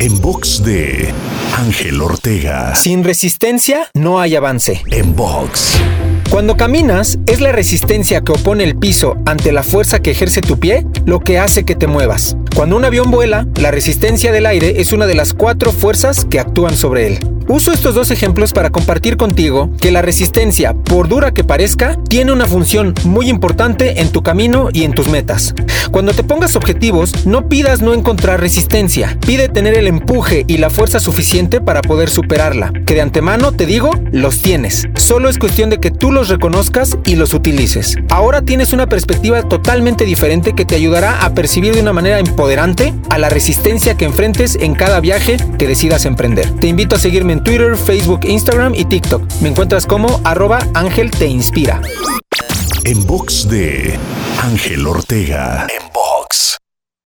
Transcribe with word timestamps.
En 0.00 0.18
box 0.18 0.64
de 0.64 1.12
Ángel 1.58 2.00
Ortega. 2.00 2.74
Sin 2.74 3.04
resistencia 3.04 3.90
no 3.92 4.18
hay 4.18 4.34
avance. 4.34 4.80
En 4.90 5.14
box. 5.14 5.78
Cuando 6.30 6.56
caminas, 6.56 7.18
es 7.26 7.42
la 7.42 7.52
resistencia 7.52 8.22
que 8.22 8.32
opone 8.32 8.64
el 8.64 8.78
piso 8.78 9.18
ante 9.26 9.52
la 9.52 9.62
fuerza 9.62 10.00
que 10.00 10.12
ejerce 10.12 10.40
tu 10.40 10.58
pie 10.58 10.86
lo 11.04 11.20
que 11.20 11.38
hace 11.38 11.64
que 11.64 11.74
te 11.74 11.86
muevas. 11.86 12.34
Cuando 12.54 12.76
un 12.76 12.84
avión 12.84 13.10
vuela, 13.10 13.46
la 13.56 13.70
resistencia 13.70 14.32
del 14.32 14.46
aire 14.46 14.80
es 14.80 14.92
una 14.92 15.06
de 15.06 15.14
las 15.14 15.32
cuatro 15.32 15.72
fuerzas 15.72 16.24
que 16.24 16.40
actúan 16.40 16.76
sobre 16.76 17.06
él. 17.06 17.18
Uso 17.50 17.72
estos 17.72 17.96
dos 17.96 18.12
ejemplos 18.12 18.52
para 18.52 18.70
compartir 18.70 19.16
contigo 19.16 19.70
que 19.80 19.90
la 19.90 20.02
resistencia, 20.02 20.72
por 20.72 21.08
dura 21.08 21.32
que 21.32 21.42
parezca, 21.42 21.96
tiene 22.08 22.30
una 22.30 22.46
función 22.46 22.94
muy 23.04 23.28
importante 23.28 24.00
en 24.00 24.10
tu 24.10 24.22
camino 24.22 24.68
y 24.72 24.84
en 24.84 24.92
tus 24.92 25.08
metas. 25.08 25.52
Cuando 25.90 26.12
te 26.12 26.22
pongas 26.22 26.54
objetivos, 26.54 27.26
no 27.26 27.48
pidas 27.48 27.82
no 27.82 27.92
encontrar 27.92 28.38
resistencia, 28.38 29.18
pide 29.26 29.48
tener 29.48 29.76
el 29.76 29.88
empuje 29.88 30.44
y 30.46 30.58
la 30.58 30.70
fuerza 30.70 31.00
suficiente 31.00 31.60
para 31.60 31.82
poder 31.82 32.08
superarla, 32.08 32.72
que 32.86 32.94
de 32.94 33.00
antemano 33.00 33.50
te 33.50 33.66
digo, 33.66 33.90
los 34.12 34.42
tienes. 34.42 34.86
Solo 34.94 35.28
es 35.28 35.36
cuestión 35.36 35.70
de 35.70 35.80
que 35.80 35.90
tú 35.90 36.12
los 36.12 36.28
reconozcas 36.28 36.98
y 37.04 37.16
los 37.16 37.34
utilices. 37.34 37.96
Ahora 38.10 38.42
tienes 38.42 38.72
una 38.72 38.86
perspectiva 38.86 39.42
totalmente 39.42 40.04
diferente 40.04 40.52
que 40.52 40.64
te 40.64 40.76
ayudará 40.76 41.24
a 41.24 41.34
percibir 41.34 41.74
de 41.74 41.82
una 41.82 41.92
manera 41.92 42.20
empoderante 42.40 42.94
a 43.10 43.18
la 43.18 43.28
resistencia 43.28 43.98
que 43.98 44.06
enfrentes 44.06 44.56
en 44.58 44.74
cada 44.74 44.98
viaje 45.00 45.36
que 45.58 45.66
decidas 45.66 46.06
emprender. 46.06 46.50
Te 46.58 46.68
invito 46.68 46.96
a 46.96 46.98
seguirme 46.98 47.34
en 47.34 47.44
Twitter, 47.44 47.76
Facebook, 47.76 48.20
Instagram 48.24 48.74
y 48.74 48.86
TikTok. 48.86 49.22
Me 49.42 49.50
encuentras 49.50 49.84
como 49.84 50.22
arroba 50.24 50.66
Ángel 50.72 51.10
Te 51.10 51.26
Inspira. 51.26 51.82
En 52.84 53.06
box 53.06 53.46
de 53.46 53.98
Ángel 54.42 54.86
Ortega. 54.86 55.66
En 55.68 55.92
box. 55.92 56.59